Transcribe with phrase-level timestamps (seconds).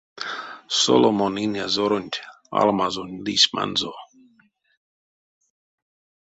[0.81, 2.19] Соломон инязоронть
[2.59, 3.93] алмазонь лисьманзо.